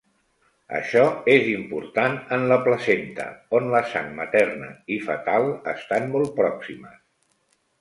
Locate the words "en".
2.37-2.45